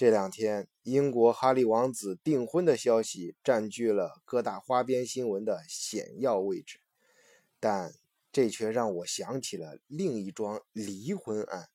[0.00, 6.80] 这两天，英国哈利王子订婚的消息占据了各大花边新闻的显要位置，
[7.60, 7.92] 但
[8.32, 11.68] 这却让我想起了另一桩离婚案。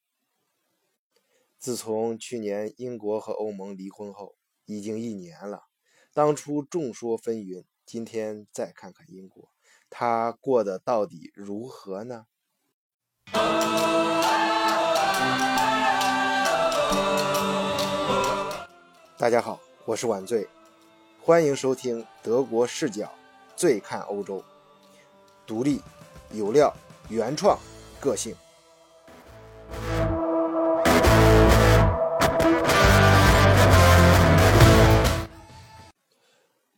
[1.59, 4.35] 自从去年英国和欧盟离婚后，
[4.65, 5.65] 已经一年了。
[6.11, 9.51] 当初众说纷纭，今天再看看英国，
[9.87, 12.25] 他过得到底如何呢？
[19.17, 20.45] 大家好，我是晚醉，
[21.21, 23.09] 欢迎收听德国视角，
[23.55, 24.43] 醉看欧洲，
[25.47, 25.81] 独立、
[26.33, 26.75] 有料、
[27.07, 27.57] 原创、
[28.01, 28.35] 个性。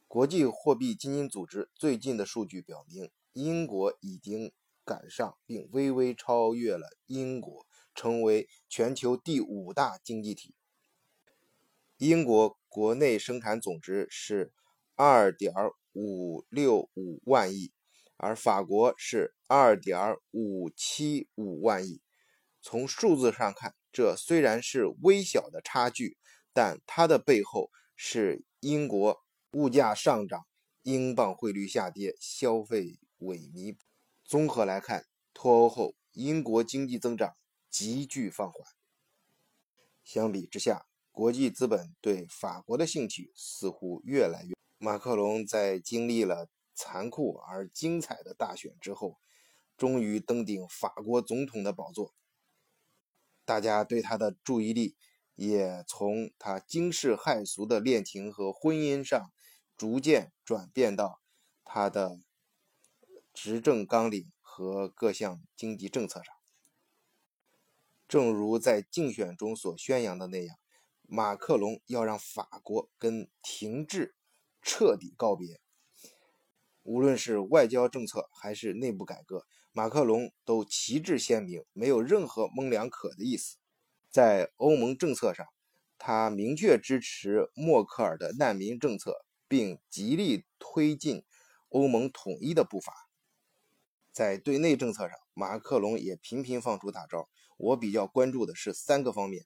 [0.07, 4.51] 国际货币基金组织最近的数据表明，英国已经
[4.85, 10.53] 赶上并微微超越了英国，成为全球第五大经济体。
[11.97, 14.53] 英国国内生产总值是
[14.93, 15.51] 二点
[15.93, 17.71] 五六五万亿，
[18.17, 21.99] 而法国是二点五七五万亿。
[22.61, 26.17] 从数字上看，这虽然是微小的差距，
[26.53, 29.17] 但它的背后是英国
[29.53, 30.45] 物价上涨、
[30.83, 33.75] 英镑汇率下跌、消费萎靡。
[34.23, 37.33] 综合来看，脱欧后英国经济增长
[37.71, 38.67] 急剧放缓。
[40.03, 40.85] 相比之下，
[41.17, 44.53] 国际资本对法国的兴趣似乎越来越。
[44.77, 49.17] 马克龙在经历了残酷而精彩的大选之后，
[49.75, 52.13] 终于登顶法国总统的宝座。
[53.43, 54.95] 大家对他的注意力
[55.33, 59.31] 也从他惊世骇俗的恋情和婚姻上，
[59.75, 61.19] 逐渐转变到
[61.65, 62.21] 他的
[63.33, 66.35] 执政纲领和各项经济政策上。
[68.07, 70.55] 正如在竞选中所宣扬的那样。
[71.09, 74.13] 马克龙要让法国跟停滞
[74.61, 75.61] 彻底告别，
[76.83, 83.55] 无论是外交政策还是内部改革，马克龙都旗帜鲜明，没有任何模两可的意思。
[84.09, 85.47] 在欧盟政策上，
[85.97, 91.23] 他明确支持默克尔的难民政策，并极力推进
[91.69, 92.93] 欧盟统一的步伐。
[94.11, 97.29] 在对内政策上，马克龙也频频放出大招。
[97.57, 99.45] 我比较关注的是三个方面。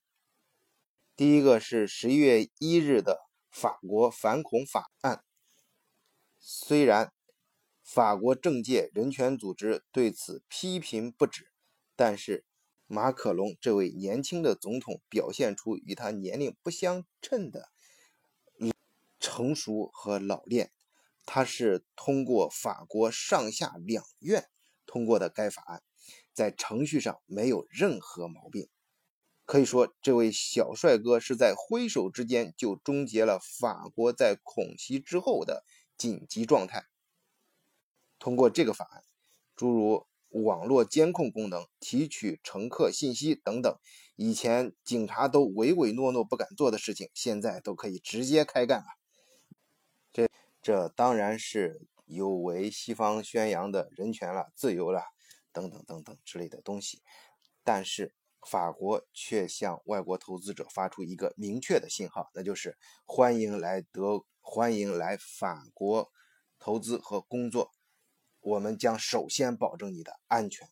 [1.22, 3.20] 第一个是十一月一日的
[3.52, 5.24] 法国反恐法案，
[6.40, 7.14] 虽然
[7.84, 11.52] 法国政界人权组织对此批评不止，
[11.96, 12.44] 但是
[12.88, 17.70] 马克龙这位年轻的总统表现出与他年龄不相称的
[19.20, 20.72] 成熟和老练。
[21.28, 24.50] 他是通过法国上下两院
[24.88, 25.84] 通过的该法案，
[26.34, 28.68] 在程序上没有任何毛病。
[29.52, 35.66] 可以说，这位小帅哥是在挥手之间就终结了法国在恐袭之后的
[35.98, 36.86] 紧急状态。
[38.18, 39.04] 通过这个法案，
[39.54, 43.78] 诸如网络监控功能、提取乘客信息等等，
[44.16, 48.86] 以前警察都唯唯诺诺不敢做的事情，现在都可以直接开干了。
[50.14, 50.30] 这
[50.62, 55.02] 这当然是有违西方宣扬的人权了、自由了
[55.52, 57.02] 等等等等之类的东西，
[57.66, 58.14] 但是。
[58.48, 66.12] 法国却向外国投资者发出一个明确的信号，那就是欢迎来德，欢迎来法国
[66.58, 67.72] 投资和工作。
[68.40, 70.68] 我们将首先保证你的安全。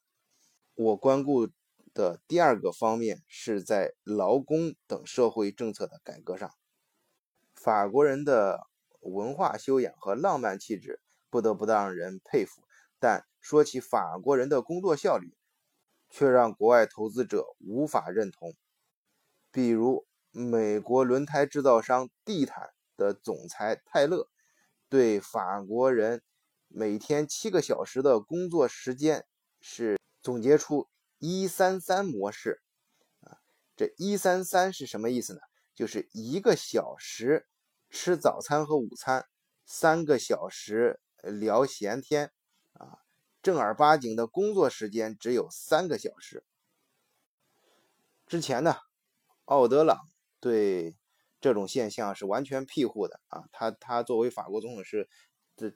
[0.74, 1.48] 我关顾
[1.94, 6.52] 的第二个方面是在劳工等社会政策的改革上。
[7.54, 8.68] 法国人的
[9.02, 12.64] 文化修养和浪漫气质不得不让人佩服，
[12.98, 15.38] 但说起法国人的工作效率。
[16.10, 18.54] 却让国外投资者无法认同。
[19.52, 24.28] 比如，美国轮胎制造商地毯的总裁泰勒，
[24.90, 26.22] 对法国人
[26.68, 29.26] 每天七个小时的工作时间
[29.60, 30.88] 是总结出
[31.18, 32.62] “一三三模式”。
[33.22, 33.38] 啊，
[33.76, 35.40] 这一三三是什么意思呢？
[35.74, 37.48] 就是一个小时
[37.90, 39.26] 吃早餐和午餐，
[39.66, 42.32] 三个小时聊闲天。
[43.42, 46.44] 正儿八经的工作时间只有三个小时。
[48.28, 48.76] 之前呢，
[49.46, 49.98] 奥德朗
[50.40, 50.98] 对
[51.42, 55.10] 这种现象是完全庇护的啊，他他作为法国总统是
[55.56, 55.74] 这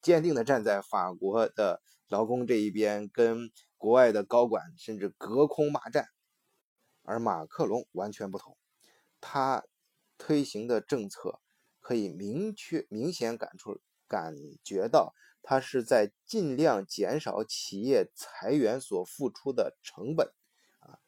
[0.00, 6.06] 坚定的站在法国的劳工这一边，跟国外的高管甚至隔空骂战。
[7.02, 8.56] 而马克龙完全不同，
[9.20, 9.64] 他
[10.18, 11.40] 推行的政策
[11.80, 15.14] 可以明确明显感出感觉到。
[15.42, 20.32] 他是在尽量减少企业裁员所付出的成本，
[20.80, 21.00] 啊，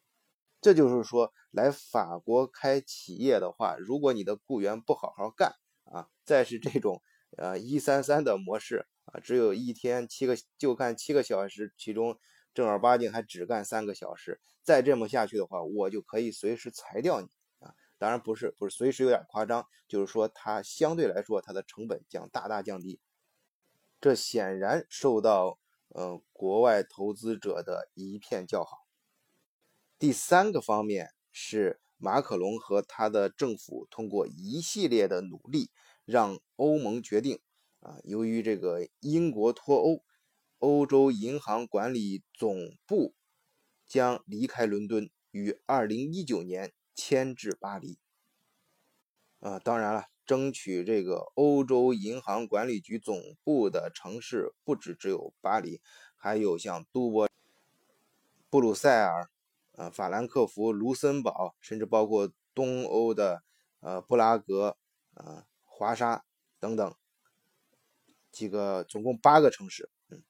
[0.61, 5.53] 这就是说，来法国开企业的话，如果你的雇员不好好干
[5.85, 7.01] 啊，再是这种
[7.37, 12.19] 呃一三三的模式啊，只有一天七个就干七个小时，其中
[12.53, 17.27] 正儿八经还只干三个小时，再这么下去的话，我就可以随时裁掉你
[17.59, 17.73] 啊。
[17.97, 22.99] 当然不是，不是随时有点夸张，就是说它相对来说它的成本将大大降低，
[23.99, 25.59] 这显然受到
[25.89, 28.85] 呃国外投资者的一片叫好。
[29.97, 35.71] 第三个方面是马克龙和他的政府通过一系列的努力，
[36.03, 37.39] 让欧盟决定
[37.79, 40.03] 啊，由于这个英国脱欧，
[40.59, 43.15] 欧洲银行管理总部
[43.85, 47.97] 将离开伦敦，于二零一九年迁至巴黎。
[49.39, 55.81] 啊，当然了，争取这个欧洲银行管理局总部的城市不止只有巴黎，
[56.15, 57.29] 还有像都柏、
[58.49, 59.29] 布鲁塞尔。
[59.77, 63.43] 呃，法兰克福、卢森堡，甚至包括东欧的
[63.81, 64.77] 呃布拉格、
[65.15, 66.23] 呃华沙
[66.61, 66.95] 等等
[68.31, 69.89] 几个，总共八个城市。
[70.07, 70.23] 嗯，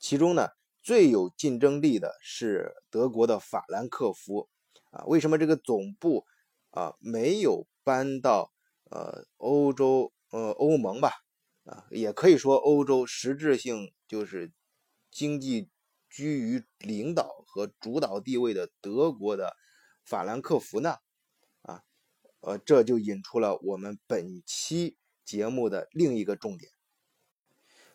[0.00, 0.48] 其中呢
[0.82, 4.48] 最有竞争力的是德国的法兰克福。
[4.90, 6.26] 啊，为什么这个总部
[6.70, 8.52] 啊没有搬到
[8.90, 11.10] 呃欧洲呃欧盟吧？
[11.64, 14.52] 啊，也可以说欧洲实质性就是
[15.10, 15.70] 经济。
[16.12, 19.54] 居于领导和主导地位的德国的
[20.04, 20.96] 法兰克福呢？
[21.62, 21.84] 啊，
[22.40, 26.72] 呃，这就引出了我们本期节目的另一个重点。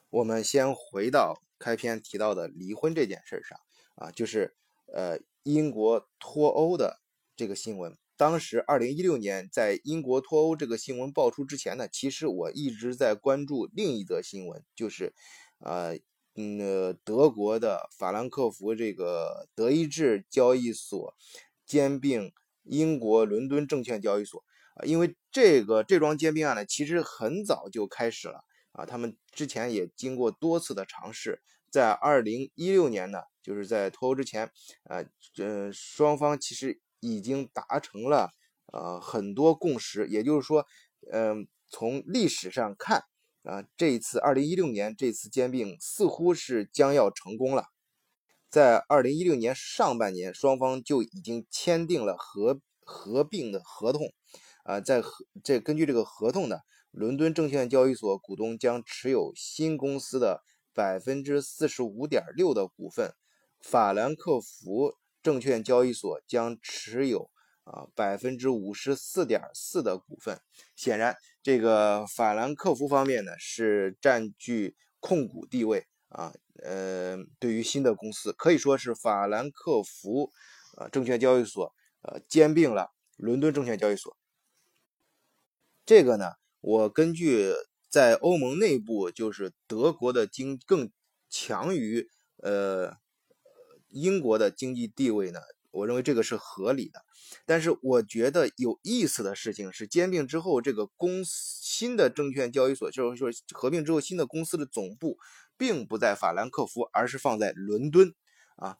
[0.10, 3.60] 我们先回到开篇提到的离婚这件事上
[3.96, 4.56] 啊，就是
[4.94, 7.02] 呃英国脱欧的
[7.36, 7.98] 这个新闻。
[8.18, 15.14] 当时二零一六年在英国脱欧这个新闻爆出之前呢，其实我一直在关注另一则新闻，就是
[15.60, 15.98] 呃。
[16.38, 21.16] 嗯，德国的法兰克福这个德意志交易所
[21.66, 22.34] 兼并
[22.64, 31.42] 英国伦敦证券交易所啊，因为这个这桩兼并案呢，其实很早就开始了啊，他们之前也经过多次的尝试，
[31.72, 34.52] 在二零一六年呢，就是在脱欧之前，
[34.90, 35.06] 呃，
[35.38, 38.32] 嗯，双方其实已经达成了
[38.74, 40.66] 呃很多共识，也就是说，
[41.12, 43.04] 嗯，从历史上看。
[43.44, 47.66] 啊，这一次二零一六年这次兼并似乎是将要成功了。
[48.50, 54.12] 在二零一六年上半年，双方就已经签订了合合并的合同。
[54.64, 56.58] 啊，在合这根据这个合同呢，
[56.90, 60.42] 伦敦证券交易所股东将持有新公司的
[60.74, 63.14] 百分之四十五点六的股份，
[63.62, 67.32] 法兰克福证券交易所将持有。
[67.66, 70.40] 啊，百分之五十四点四的股份，
[70.76, 76.32] 显然这个法兰克福方面呢是占据控股地位啊。
[76.64, 80.32] 呃，对于新的公司，可以说是法兰克福
[80.78, 81.74] 呃证券交易所
[82.04, 84.16] 呃兼并了伦敦证券交易所。
[85.88, 87.52] 这个呢，我根据
[87.90, 90.92] 在欧盟内部，就是德国的经更
[91.32, 92.12] 强于
[92.44, 92.98] 呃
[93.96, 95.40] 英国的经济地位呢。
[95.72, 97.04] 我认为这个是合理的，
[97.46, 105.18] 但是我觉得有意思的事情是，兼并之后，这个公司新的证券交易所，就是说合并之后新的公司的总部，
[105.58, 108.14] 并不在法兰克福，而是放在伦敦
[108.56, 108.78] 啊。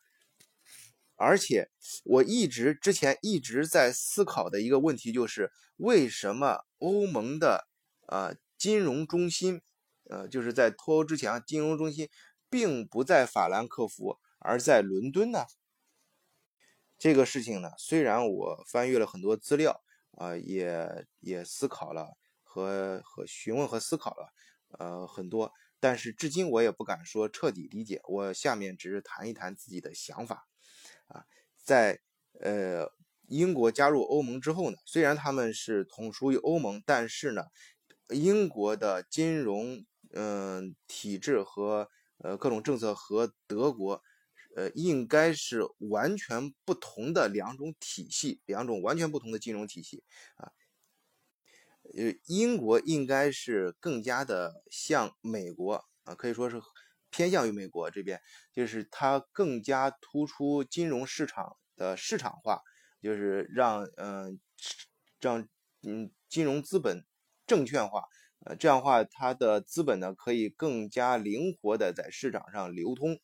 [1.18, 1.70] 而且
[2.06, 7.68] 我一直之前一直在思考的一个问题就是，为什么欧盟的
[8.08, 9.62] 呃金融中心，
[10.10, 12.08] 呃就是在脱欧之前，金融中心
[12.50, 15.46] 并不在法兰克福，而在伦敦呢？
[16.98, 24.30] 这个事情呢，虽然我翻阅了很多资料啊，也也思考了和和询问和思考了
[24.80, 28.00] 呃很多，但是至今我也不敢说彻底理解。
[28.08, 30.48] 我下面只是谈一谈自己的想法
[31.08, 31.26] 啊，
[31.62, 32.00] 在
[32.40, 32.90] 呃
[33.28, 37.44] 英国加入欧盟之后呢，虽然他们是同属于欧盟，但是呢，
[38.08, 44.02] 英国的金融嗯体制和呃各种政策和德国。
[44.56, 50.04] 呃，应该是完全不同的两种体系，两种完全不同的金融体系
[50.38, 50.50] 啊。
[51.96, 56.60] 呃，英国应该是更加的像美国啊，可以说是
[57.12, 58.20] 偏向于美国这边，
[58.54, 62.62] 就是它更加突出金融市场的市场化，
[63.02, 64.40] 就是让嗯
[65.20, 65.48] 让
[65.84, 67.06] 嗯金融资本
[67.46, 68.06] 证券化，
[68.46, 73.20] 呃，这样的话它的资本呢可以更加灵活的在市场上流通。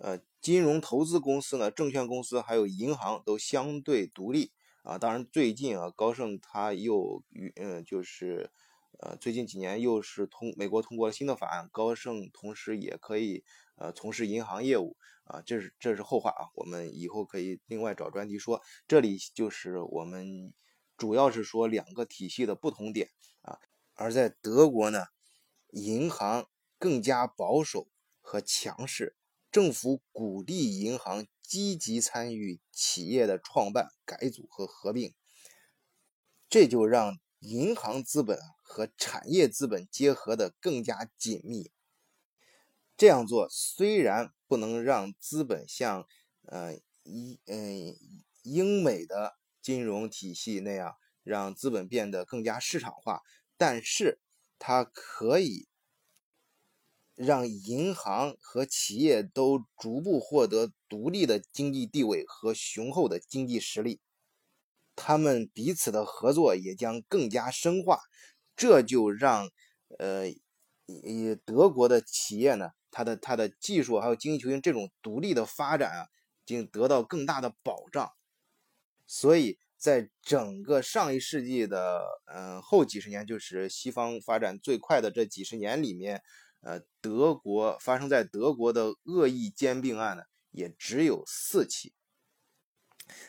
[0.00, 4.50] 呃，金融投资公司呢，证券公司还有银行都相对独立
[4.82, 4.96] 啊。
[4.96, 8.50] 当然，最近啊，高盛他又与嗯，就是
[8.98, 13.44] 呃，最近几年又是通美国通过了新的法案，高盛同时也可以
[13.76, 18.62] 呃从事银行业务啊，这是这是后话啊，我们以后可以另外找专题说。
[18.88, 20.54] 这里就是我们
[20.96, 23.10] 主要是说两个体系的不同点
[23.42, 23.58] 啊，
[23.94, 25.04] 而在德国呢，
[25.72, 26.46] 银行
[26.78, 27.88] 更加保守
[28.22, 29.16] 和强势，
[29.50, 35.14] 政府鼓励银行积极参与企业的创办、改组和合并，
[36.48, 41.72] 这就让银行资本和产业资本结合的更加紧密。
[42.96, 46.06] 这样做虽然不能让资本像
[46.42, 47.96] 呃英嗯
[48.42, 53.22] 英美的金融体系那样让资本变得更加市场化，
[53.56, 54.20] 但是
[54.58, 55.66] 它可以
[57.22, 64.00] 让银行和企业都逐步获得独立的经济地位和雄厚的经济实力，
[64.96, 68.00] 他们彼此的合作也将更加深化，
[68.56, 69.50] 这就让
[69.98, 70.30] 呃
[70.86, 72.70] 以德国的企业呢。
[72.90, 76.08] 它的它的技术还有经济球星这种独立的发展啊，
[76.46, 78.10] 经得到更大的保障。
[79.06, 86.22] 所以在整个上一世纪的嗯后几十年，就是西方发展最快的这几十年里面，
[86.60, 91.92] 呃，德国发生在德国的恶意兼并案呢，也只有四起。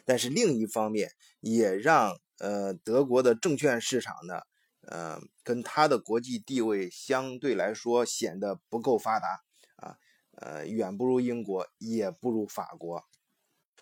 [0.05, 4.41] 但是另一方面，也让呃德国的证券市场呢，
[4.81, 9.41] 呃，跟它的国际地位相对来说显得不够发达
[9.77, 9.97] 啊。
[10.33, 13.03] 呃，远不如英国，也不如法国，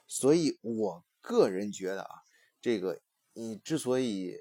[0.08, 2.16] 所以我个人觉得啊，
[2.60, 3.02] 这个
[3.34, 4.36] 你之所以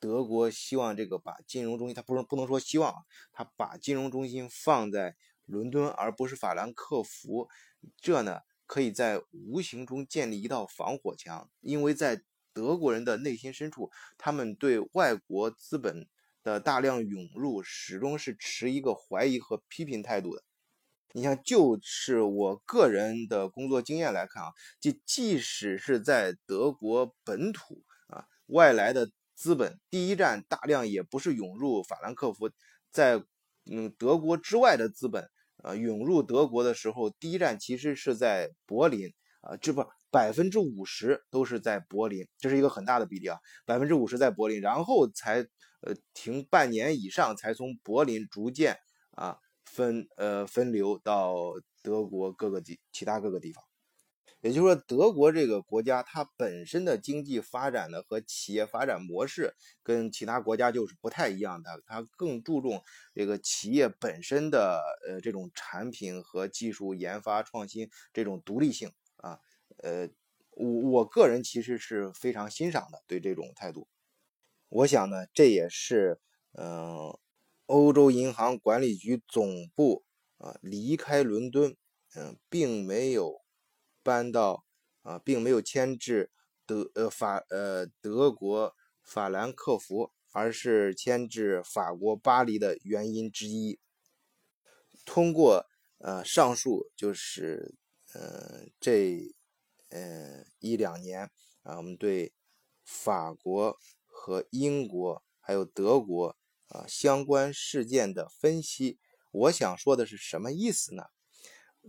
[0.00, 2.98] 德国希望这个把金融中心，他不能不能说希望啊，
[3.32, 7.48] 他把金融中心放在伦敦而不是法兰克福，
[8.00, 16.08] 这呢可以在无形中建立一道防火墙，因为在德国人的内心深处，他们对外国资本
[16.42, 20.42] 的大量涌入始终是持一个怀疑和批评态度的。
[21.12, 32.50] 你像，就是我个人的工作经验来看啊，即即使是在德国本土啊，外来的资本第一站大量也不是涌入法兰克福，
[32.90, 33.22] 在
[33.70, 35.30] 嗯德国之外的资本
[35.62, 45.46] 呃涌入德国的时候，第一站其实是在柏林啊，这不百分之五十都是在柏林，这是一个很大的比例啊，百分之五十在柏林，然后才
[45.82, 48.76] 呃停半年以上，才从柏林逐渐
[49.12, 49.38] 啊。
[49.70, 51.34] 分呃分流到
[51.82, 53.62] 德国各个地其他各个地方，
[54.40, 62.82] 也就是说，德国这个国家它本身的经济发展的和企业发展模式跟其他国家就是不太一样的，它更注重
[63.14, 69.38] 这个企业本身的呃这种产品和技术研发创新这种独立性啊，
[69.78, 70.08] 呃，
[70.52, 73.88] 我我个人其实是非常欣赏的对这种态度，
[74.68, 76.20] 我想呢这也是
[76.52, 77.16] 嗯。
[77.70, 80.02] 欧洲银行管理局总部
[80.38, 81.76] 啊离开伦敦，
[82.14, 83.42] 嗯，并没有
[84.08, 84.64] 搬到
[85.02, 86.30] 啊，并没有迁至
[86.64, 93.78] 德呃法呃德国法兰克福，而是迁至法国巴黎的原因之一。
[95.04, 95.66] 通过
[95.98, 97.74] 呃上述就是
[98.14, 99.30] 呃这
[99.90, 101.30] 呃一两年
[101.62, 102.32] 啊，我们对
[102.84, 106.36] 法国和英国还有德国。
[106.70, 108.98] 啊，相关事件的分析，
[109.30, 111.04] 我想说的是什么意思呢？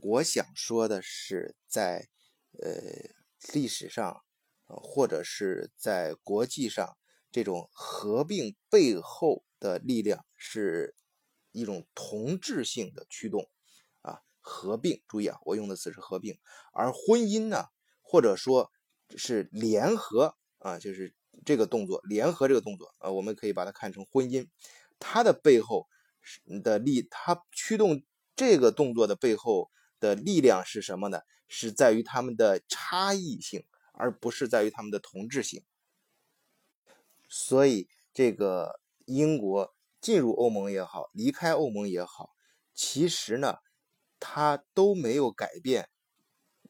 [0.02, 2.10] 我想说的是，在
[2.62, 2.72] 呃
[3.54, 4.24] 历史上，
[4.66, 6.98] 或者是在国际上，
[7.32, 10.96] 这种合并背后的力量是
[11.52, 13.50] 一种同质性的驱动
[14.02, 14.22] 啊。
[14.42, 16.38] 合并，注意啊，我用的词是合并，
[16.74, 17.66] 而婚姻呢，
[18.02, 18.72] 或者说
[19.16, 21.16] 是联合啊，就是。
[21.46, 24.50] 这个动作，联合这个动作，呃，我们可以把它看成婚姻，
[25.00, 25.88] 它的背后
[26.62, 28.04] 的力，它驱动
[28.36, 31.22] 这个动作的背后的力量是什么呢？
[31.48, 35.64] 是在于他们的差异性，而不是在于他们的同质性。
[37.28, 42.32] 所以，这个英国进入欧盟也好，离开欧盟也好，
[42.74, 43.58] 其实呢，
[44.20, 45.90] 它都没有改变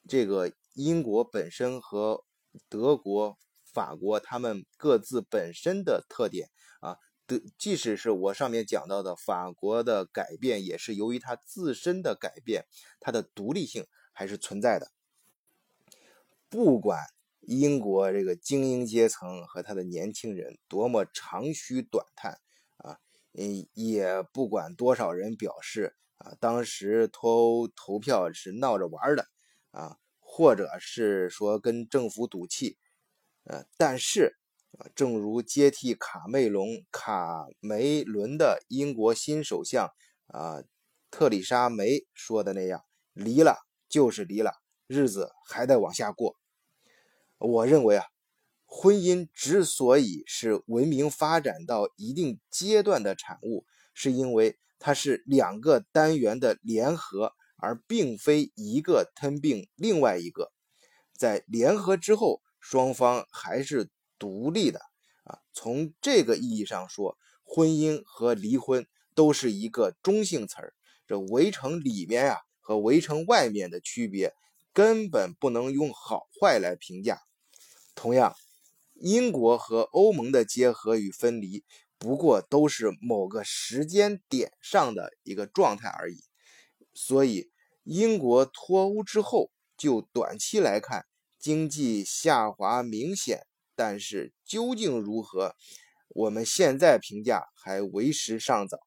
[0.08, 2.24] 这个英国本身和
[2.68, 3.38] 德国。
[3.72, 6.50] 法国他们各自本身的特点
[6.82, 6.98] 啊，
[7.30, 12.66] 的即使是我上面讲到的法国的改变，也是由于它自身的改变，
[13.00, 14.92] 它的独立性还是存在的。
[16.50, 17.00] 不管
[17.42, 22.40] 英国这个精英阶层和他的年轻人多么长吁短叹
[22.78, 22.98] 啊，
[23.34, 29.28] 嗯，也不管多少人表示啊，当时脱欧投票是闹着玩的
[29.70, 32.80] 啊，或者是说跟政府赌气。
[33.44, 34.39] 呃，但是
[34.78, 39.92] 啊，正如接替卡梅隆、卡梅伦的英国新首相
[40.28, 40.62] 啊
[41.10, 42.84] 特里莎梅说的那样，
[43.14, 43.58] 离了
[43.90, 46.36] 就是离了，日子还得往下过。
[47.40, 48.06] 我认为啊，
[48.66, 60.52] 婚姻之所以是文明发展到一定阶段的产物，是因为它是两个单元的联合，而并非一个吞并另外一个。
[61.18, 64.82] 在联合之后，双方还是独立的
[65.24, 65.40] 啊。
[65.54, 68.86] 从这个意义上说，婚姻和离婚
[69.16, 70.76] 都是一个中性词儿。
[71.08, 74.36] 这围城里面啊和围城外面的区别，
[74.74, 77.22] 根本不能用好坏来评价。
[77.96, 78.36] 同样，
[78.94, 81.64] 英国和欧盟的结合与分离，
[81.98, 86.24] 不过都是某个时间点上的一个状态而已。
[86.94, 87.50] 所以，
[87.84, 91.06] 英国脱欧之后，就短期来看。
[91.40, 93.48] 经济下滑明显，
[93.80, 95.56] 但是究竟如何，
[96.10, 98.78] 我们现在评价还为时尚早。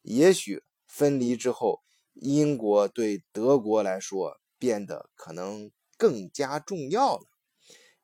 [0.00, 1.82] 也许分离之后，
[2.14, 7.24] 英国对德国来说变得可能更加重要了。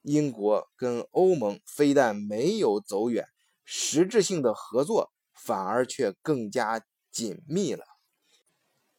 [0.03, 3.27] 英国跟欧盟非但没有走远，
[3.65, 7.83] 实质性的合作反而却更加紧密了。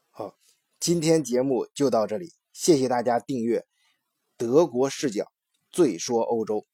[0.09, 0.35] 好，
[0.79, 3.67] 今天节目就到这里，谢谢大家订阅。
[4.37, 5.31] 德国视角，
[5.69, 6.65] 最说欧洲。